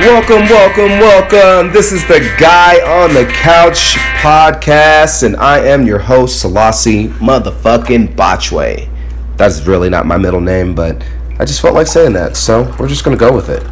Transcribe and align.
Welcome, 0.00 0.48
welcome, 0.48 0.98
welcome. 0.98 1.74
This 1.74 1.92
is 1.92 2.06
the 2.08 2.20
Guy 2.38 2.80
on 2.80 3.12
the 3.12 3.26
Couch 3.26 3.96
podcast, 4.22 5.22
and 5.24 5.36
I 5.36 5.58
am 5.58 5.84
your 5.84 5.98
host, 5.98 6.40
Selassie 6.40 7.08
motherfucking 7.08 8.16
Botchway. 8.16 8.88
That's 9.36 9.66
really 9.66 9.90
not 9.90 10.06
my 10.06 10.16
middle 10.16 10.40
name, 10.40 10.74
but 10.74 11.04
I 11.38 11.44
just 11.44 11.60
felt 11.60 11.74
like 11.74 11.86
saying 11.86 12.14
that, 12.14 12.38
so 12.38 12.74
we're 12.78 12.88
just 12.88 13.04
gonna 13.04 13.18
go 13.18 13.30
with 13.30 13.50
it. 13.50 13.62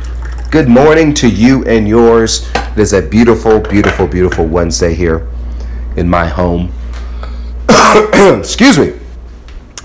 Good 0.51 0.69
morning 0.69 1.15
to 1.15 1.31
you 1.31 1.65
and 1.65 1.89
yours. 1.89 2.47
It 2.55 2.79
is 2.79 2.93
a 2.93 3.01
beautiful, 3.01 3.61
beautiful, 3.61 4.07
beautiful 4.07 4.45
Wednesday 4.45 4.93
here 4.93 5.27
in 5.97 6.11
my 6.11 6.27
home. 6.27 6.71
Excuse 8.39 8.79
me. 8.79 8.93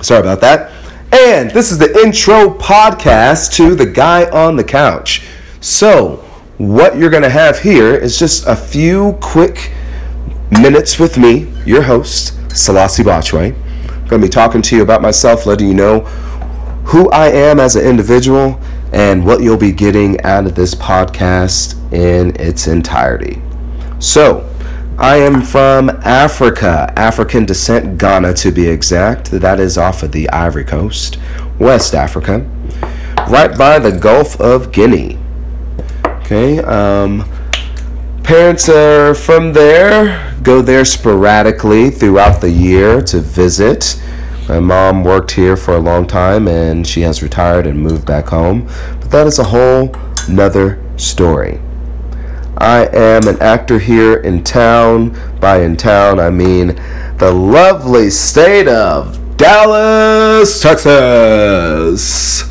Sorry 0.01 0.19
about 0.19 0.41
that. 0.41 0.73
And 1.13 1.51
this 1.51 1.71
is 1.71 1.77
the 1.77 1.97
intro 2.03 2.49
podcast 2.57 3.53
to 3.53 3.75
The 3.75 3.85
Guy 3.85 4.29
on 4.29 4.57
the 4.57 4.63
Couch. 4.65 5.25
So, 5.61 6.25
what 6.57 6.97
you're 6.97 7.09
going 7.09 7.23
to 7.23 7.29
have 7.29 7.59
here 7.59 7.95
is 7.95 8.19
just 8.19 8.45
a 8.45 8.55
few 8.55 9.17
quick 9.21 9.71
minutes 10.51 10.99
with 10.99 11.17
me, 11.17 11.51
your 11.65 11.81
host, 11.81 12.33
Selassie 12.55 13.03
Botchway. 13.03 13.55
I'm 13.55 14.07
going 14.07 14.21
to 14.21 14.27
be 14.27 14.29
talking 14.29 14.61
to 14.61 14.75
you 14.75 14.83
about 14.83 15.01
myself, 15.01 15.47
letting 15.47 15.67
you 15.67 15.73
know 15.73 16.01
who 16.85 17.09
I 17.09 17.29
am 17.29 17.59
as 17.59 17.75
an 17.75 17.85
individual 17.85 18.59
and 18.91 19.25
what 19.25 19.41
you'll 19.41 19.57
be 19.57 19.71
getting 19.71 20.21
out 20.21 20.45
of 20.45 20.53
this 20.53 20.75
podcast 20.75 21.75
in 21.91 22.35
its 22.39 22.67
entirety. 22.67 23.41
So, 23.99 24.47
I 24.99 25.15
am 25.17 25.41
from 25.41 25.89
Africa, 25.89 26.93
African 26.95 27.45
descent, 27.45 27.97
Ghana 27.97 28.35
to 28.35 28.51
be 28.51 28.67
exact. 28.67 29.31
That 29.31 29.59
is 29.59 29.75
off 29.75 30.03
of 30.03 30.11
the 30.11 30.29
Ivory 30.29 30.65
Coast, 30.65 31.17
West 31.57 31.95
Africa, 31.95 32.47
right 33.27 33.57
by 33.57 33.79
the 33.79 33.91
Gulf 33.91 34.39
of 34.39 34.71
Guinea. 34.71 35.17
Okay. 36.23 36.59
Um, 36.59 37.29
parents 38.23 38.69
are 38.69 39.13
from 39.13 39.51
there, 39.51 40.33
go 40.41 40.61
there 40.61 40.85
sporadically 40.85 41.89
throughout 41.89 42.39
the 42.39 42.49
year 42.49 43.01
to 43.01 43.19
visit. 43.19 44.01
My 44.47 44.61
mom 44.61 45.03
worked 45.03 45.31
here 45.31 45.57
for 45.57 45.75
a 45.75 45.79
long 45.79 46.07
time 46.07 46.47
and 46.47 46.87
she 46.87 47.01
has 47.01 47.21
retired 47.21 47.67
and 47.67 47.77
moved 47.77 48.05
back 48.05 48.27
home. 48.27 48.69
But 49.01 49.11
that 49.11 49.27
is 49.27 49.37
a 49.37 49.43
whole 49.43 49.93
nother 50.29 50.81
story. 50.95 51.59
I 52.57 52.87
am 52.93 53.27
an 53.27 53.41
actor 53.41 53.79
here 53.79 54.15
in 54.15 54.45
town. 54.45 55.19
By 55.41 55.61
in 55.61 55.75
town, 55.75 56.21
I 56.21 56.29
mean 56.29 56.67
the 57.17 57.33
lovely 57.33 58.09
state 58.09 58.69
of 58.69 59.19
Dallas, 59.35 60.61
Texas. 60.61 62.43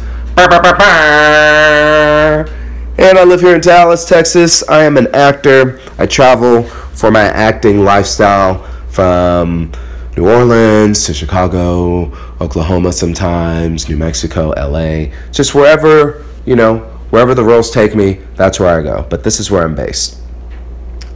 And 3.03 3.19
I 3.19 3.25
live 3.25 3.41
here 3.41 3.57
in 3.57 3.61
Dallas, 3.61 4.05
Texas. 4.05 4.63
I 4.69 4.85
am 4.85 4.97
an 4.97 5.13
actor. 5.13 5.81
I 5.99 6.07
travel 6.07 6.63
for 6.63 7.11
my 7.11 7.23
acting 7.23 7.83
lifestyle 7.83 8.63
from 8.91 9.73
New 10.17 10.31
Orleans 10.31 11.05
to 11.07 11.13
Chicago, 11.13 12.13
Oklahoma 12.41 12.93
sometimes, 12.93 13.89
New 13.89 13.97
Mexico, 13.97 14.51
LA, 14.51 15.07
just 15.33 15.53
wherever, 15.53 16.25
you 16.47 16.55
know, 16.55 16.79
wherever 17.11 17.35
the 17.35 17.43
roles 17.43 17.73
take 17.73 17.97
me, 17.97 18.21
that's 18.37 18.61
where 18.61 18.79
I 18.79 18.85
go. 18.85 19.05
But 19.11 19.25
this 19.25 19.41
is 19.41 19.51
where 19.51 19.65
I'm 19.65 19.75
based. 19.75 20.21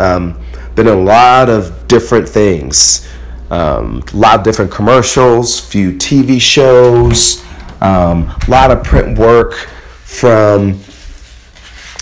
Um, 0.01 0.41
been 0.75 0.89
in 0.89 0.93
a 0.93 1.01
lot 1.01 1.49
of 1.49 1.87
different 1.87 2.29
things, 2.29 3.07
um, 3.53 4.03
a 4.13 4.17
lot 4.17 4.41
of 4.41 4.45
different 4.45 4.73
commercials, 4.73 5.61
few 5.61 5.93
TV 5.93 6.41
shows, 6.41 7.45
um, 7.81 8.35
a 8.45 8.51
lot 8.51 8.73
of 8.73 8.83
print 8.83 9.17
work 9.17 9.55
from 10.03 10.81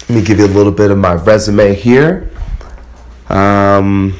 let 0.08 0.16
me 0.16 0.22
give 0.22 0.38
you 0.38 0.44
a 0.44 0.48
little 0.48 0.72
bit 0.72 0.90
of 0.90 0.98
my 0.98 1.14
resume 1.14 1.74
here. 1.74 2.30
Um, 3.30 4.14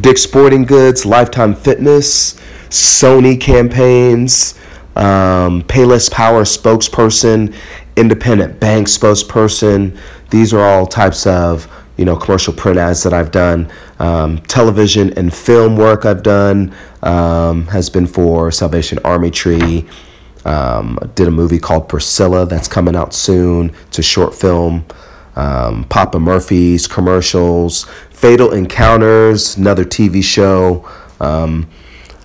Dick's 0.00 0.22
Sporting 0.22 0.64
Goods, 0.64 1.06
Lifetime 1.06 1.54
Fitness, 1.54 2.34
Sony 2.68 3.40
campaigns, 3.40 4.58
um, 4.96 5.62
Payless 5.62 6.10
Power 6.10 6.42
spokesperson, 6.42 7.54
Independent 7.96 8.58
Bank 8.58 8.88
spokesperson. 8.88 9.96
These 10.30 10.52
are 10.52 10.60
all 10.60 10.86
types 10.86 11.26
of 11.28 11.68
you 11.96 12.04
know 12.04 12.16
commercial 12.16 12.52
print 12.52 12.78
ads 12.78 13.04
that 13.04 13.12
I've 13.12 13.30
done. 13.30 13.70
Um, 14.00 14.38
television 14.38 15.12
and 15.12 15.32
film 15.32 15.76
work 15.76 16.04
I've 16.04 16.24
done 16.24 16.74
um, 17.04 17.68
has 17.68 17.88
been 17.88 18.08
for 18.08 18.50
Salvation 18.50 18.98
Army 19.04 19.30
Tree. 19.30 19.86
Um, 20.44 20.98
did 21.14 21.28
a 21.28 21.30
movie 21.30 21.60
called 21.60 21.88
Priscilla 21.88 22.46
that's 22.46 22.66
coming 22.66 22.96
out 22.96 23.14
soon. 23.14 23.72
It's 23.88 24.00
a 24.00 24.02
short 24.02 24.34
film 24.34 24.86
um, 25.36 25.84
Papa 25.84 26.18
Murphy's 26.18 26.86
commercials, 26.86 27.84
Fatal 28.10 28.52
Encounters, 28.52 29.56
another 29.56 29.84
TV 29.84 30.22
show. 30.22 30.88
Um, 31.20 31.68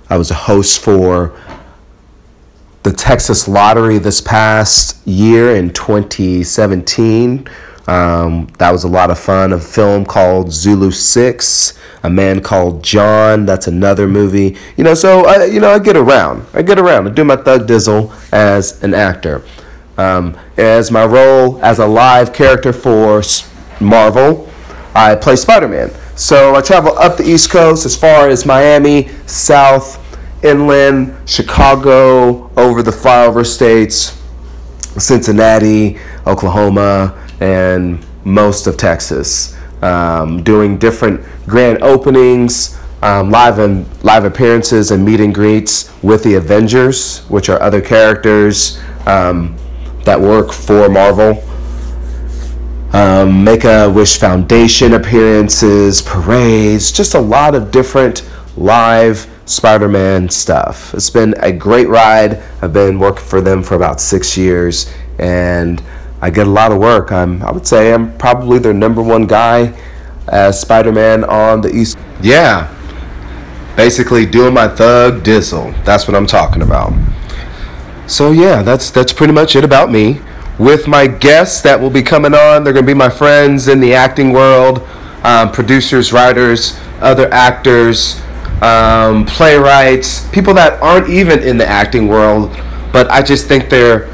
I 0.10 0.18
was 0.18 0.32
a 0.32 0.36
host 0.36 0.82
for 0.82 1.38
the 2.84 2.92
Texas 2.92 3.48
Lottery 3.48 3.98
this 3.98 4.22
past 4.22 5.06
year 5.08 5.56
in 5.56 5.72
2017. 5.72 7.48
Um, 7.88 8.48
that 8.58 8.72
was 8.72 8.84
a 8.84 8.88
lot 8.88 9.12
of 9.12 9.20
fun. 9.20 9.54
A 9.54 9.60
film 9.60 10.06
called 10.06 10.52
Zulu 10.52 10.92
Six, 10.92 11.78
A 12.04 12.10
Man 12.10 12.42
Called 12.42 12.84
John. 12.84 13.46
That's 13.46 13.68
another 13.68 14.08
movie. 14.08 14.58
You 14.78 14.84
know, 14.84 14.94
so 14.94 15.26
I, 15.26 15.46
you 15.46 15.60
know, 15.60 15.70
I 15.70 15.80
get 15.80 15.96
around. 15.96 16.46
I 16.54 16.62
get 16.62 16.80
around. 16.80 17.08
I 17.08 17.12
do 17.12 17.24
my 17.24 17.36
thug 17.36 17.68
dizzle 17.68 18.14
as 18.32 18.84
an 18.84 18.94
actor. 18.94 19.44
Um, 19.98 20.38
as 20.58 20.92
my 20.92 21.06
role 21.06 21.64
as 21.64 21.80
a 21.80 21.86
live 21.86 22.34
character 22.34 22.74
for 22.74 23.22
Marvel, 23.80 24.50
I 24.94 25.16
play 25.16 25.36
Spider 25.36 25.68
Man. 25.68 25.92
So 26.16 26.56
I 26.56 26.62
travel 26.62 26.98
up 26.98 27.18
the 27.18 27.26
East 27.26 27.50
Coast 27.50 27.86
as 27.86 27.96
far 27.96 28.30
as 28.30 28.46
Miami, 28.46 29.10
South, 29.26 30.02
Inland, 30.44 31.16
Chicago, 31.28 32.50
over 32.56 32.82
the 32.82 32.92
flyover 32.92 33.46
states, 33.46 34.22
Cincinnati, 34.98 35.98
Oklahoma, 36.26 37.14
and 37.40 38.06
most 38.24 38.68
of 38.68 38.78
Texas. 38.78 39.58
Um, 39.82 40.42
doing 40.44 40.78
different 40.78 41.22
grand 41.46 41.84
openings, 41.84 42.80
um, 43.02 43.30
live 43.30 43.60
and 43.60 43.86
live 44.04 44.24
appearances 44.24 44.92
and 44.92 45.04
meet 45.04 45.20
and 45.20 45.34
greets 45.34 45.92
with 46.02 46.24
the 46.24 46.36
Avengers, 46.36 47.20
which 47.28 47.50
are 47.50 47.62
other 47.62 47.82
characters. 47.82 48.80
Um, 49.06 49.56
that 50.06 50.22
work 50.22 50.52
for 50.52 50.88
Marvel. 50.90 51.44
Um, 52.94 53.44
Make 53.44 53.66
a 53.66 53.90
Wish 53.90 54.18
Foundation 54.18 54.94
appearances, 54.94 56.02
parades, 56.02 56.92
just 56.92 57.14
a 57.14 57.20
lot 57.20 57.54
of 57.54 57.72
different 57.72 58.28
live 58.56 59.30
Spider 59.46 59.90
Man 59.90 60.30
stuff. 60.30 60.94
It's 60.94 61.10
been 61.10 61.36
a 61.40 61.52
great 61.52 61.90
ride. 61.90 62.42
I've 62.62 62.74
been 62.74 63.00
working 63.00 63.26
for 63.26 63.42
them 63.42 63.62
for 63.64 63.76
about 63.76 64.00
six 64.00 64.38
years 64.38 64.92
and 65.20 65.84
I 66.22 66.30
get 66.30 66.48
a 66.48 66.50
lot 66.50 66.72
of 66.72 66.80
work. 66.80 67.12
I'm, 67.12 67.44
I 67.44 67.52
would 67.52 67.68
say 67.68 67.94
I'm 67.94 68.18
probably 68.18 68.60
their 68.60 68.74
number 68.74 69.02
one 69.02 69.28
guy 69.28 69.78
as 70.28 70.60
Spider 70.60 70.92
Man 70.92 71.24
on 71.24 71.62
the 71.62 71.76
East. 71.76 71.98
Yeah, 72.22 72.74
basically 73.76 74.26
doing 74.26 74.54
my 74.54 74.68
thug 74.68 75.24
dizzle. 75.24 75.84
That's 75.84 76.08
what 76.08 76.16
I'm 76.16 76.26
talking 76.26 76.62
about. 76.62 76.94
So 78.08 78.32
yeah, 78.32 78.62
that's 78.62 78.92
that's 78.92 79.14
pretty 79.14 79.34
much 79.34 79.56
it 79.56 79.64
about 79.64 79.92
me. 79.92 80.22
With 80.60 80.88
my 80.88 81.08
guests 81.08 81.62
that 81.64 81.80
will 81.80 81.90
be 81.90 82.02
coming 82.02 82.34
on, 82.34 82.64
they're 82.64 82.72
going 82.72 82.86
to 82.86 82.90
be 82.90 82.98
my 82.98 83.10
friends 83.10 83.68
in 83.68 83.82
the 83.82 83.94
acting 83.94 84.32
world, 84.32 84.88
um, 85.24 85.52
producers, 85.52 86.14
writers, 86.14 86.80
other 87.02 87.32
actors, 87.34 88.22
um, 88.62 89.26
playwrights, 89.26 90.28
people 90.30 90.54
that 90.54 90.82
aren't 90.82 91.10
even 91.10 91.44
in 91.44 91.58
the 91.58 91.68
acting 91.68 92.08
world, 92.08 92.56
but 92.94 93.10
I 93.12 93.22
just 93.22 93.48
think 93.48 93.70
they're 93.70 94.10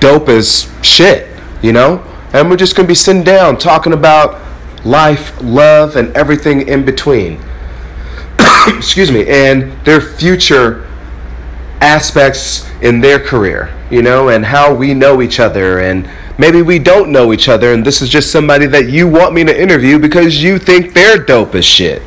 dope 0.00 0.28
as 0.28 0.70
shit, 0.82 1.28
you 1.62 1.72
know. 1.72 2.04
And 2.32 2.50
we're 2.50 2.56
just 2.56 2.76
going 2.76 2.86
to 2.86 2.90
be 2.90 2.94
sitting 2.94 3.24
down 3.24 3.56
talking 3.56 3.94
about 3.94 4.42
life, 4.84 5.40
love, 5.40 5.96
and 5.96 6.14
everything 6.14 6.68
in 6.68 6.84
between. 6.84 7.40
Excuse 8.66 9.10
me, 9.10 9.26
and 9.26 9.72
their 9.84 10.00
future 10.00 10.86
aspects 11.80 12.68
in 12.82 13.00
their 13.00 13.18
career, 13.18 13.74
you 13.90 14.02
know, 14.02 14.28
and 14.28 14.44
how 14.44 14.74
we 14.74 14.94
know 14.94 15.22
each 15.22 15.40
other. 15.40 15.80
And 15.80 16.08
maybe 16.38 16.62
we 16.62 16.78
don't 16.78 17.10
know 17.10 17.32
each 17.32 17.48
other, 17.48 17.72
and 17.72 17.84
this 17.84 18.02
is 18.02 18.08
just 18.08 18.30
somebody 18.30 18.66
that 18.66 18.88
you 18.88 19.08
want 19.08 19.34
me 19.34 19.44
to 19.44 19.60
interview 19.60 19.98
because 19.98 20.42
you 20.42 20.58
think 20.58 20.94
they're 20.94 21.18
dope 21.18 21.54
as 21.54 21.64
shit. 21.64 22.02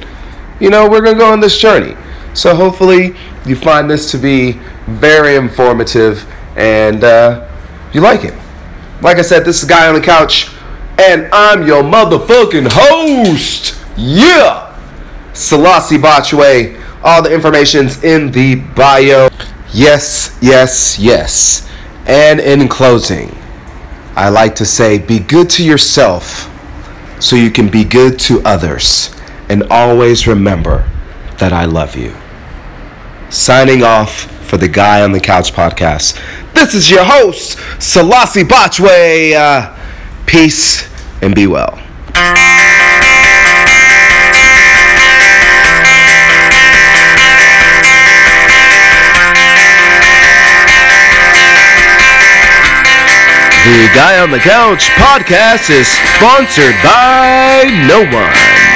You 0.60 0.70
know, 0.70 0.90
we're 0.90 1.02
going 1.02 1.16
to 1.16 1.20
go 1.20 1.32
on 1.32 1.40
this 1.40 1.58
journey. 1.58 1.96
So 2.34 2.56
hopefully 2.56 3.16
you 3.46 3.56
find 3.56 3.90
this 3.90 4.12
to 4.12 4.18
be 4.18 4.60
very 4.88 5.36
informative 5.36 6.26
and 6.56 7.04
uh, 7.04 7.48
you 7.94 8.02
like 8.02 8.24
it. 8.24 8.34
Like 9.02 9.18
I 9.18 9.22
said, 9.22 9.46
this 9.46 9.64
is 9.64 9.70
Guy 9.70 9.88
on 9.88 9.96
the 9.96 10.02
Couch, 10.02 10.52
and 11.00 11.30
I'm 11.32 11.66
your 11.66 11.84
motherfucking 11.84 12.68
host. 12.70 13.82
Yeah! 13.98 14.76
Selassie 15.34 15.98
Botchway. 15.98 16.78
All 17.02 17.22
the 17.22 17.34
information's 17.34 18.04
in 18.04 18.32
the 18.32 18.56
bio. 18.56 19.30
Yes, 19.72 20.38
yes, 20.42 20.98
yes. 21.00 21.70
And 22.06 22.40
in 22.40 22.68
closing, 22.68 23.38
I 24.16 24.30
like 24.30 24.56
to 24.56 24.66
say 24.66 24.98
be 24.98 25.20
good 25.20 25.50
to 25.52 25.64
yourself, 25.66 26.50
so 27.22 27.36
you 27.36 27.52
can 27.52 27.70
be 27.70 27.84
good 27.84 28.18
to 28.22 28.42
others. 28.44 29.14
And 29.48 29.64
always 29.70 30.28
remember 30.28 30.90
that 31.38 31.54
I 31.54 31.66
love 31.66 31.96
you. 31.96 32.16
Signing 33.30 33.84
off 33.84 34.22
for 34.48 34.58
the 34.58 34.68
Guy 34.68 35.04
on 35.04 35.12
the 35.12 35.20
Couch 35.20 35.54
podcast. 35.54 36.20
This 36.54 36.74
is 36.74 36.90
your 36.90 37.04
host, 37.04 37.60
Selassie 37.80 38.44
Botchway. 38.44 39.34
Uh, 39.36 39.76
peace 40.26 40.90
and 41.22 41.36
be 41.36 41.48
well. 41.48 41.80
The 53.70 53.88
Guy 53.94 54.18
on 54.18 54.32
the 54.32 54.40
Couch 54.40 54.90
podcast 54.98 55.70
is 55.70 55.86
sponsored 56.18 56.74
by 56.82 57.70
no 57.88 58.02
one. 58.02 58.69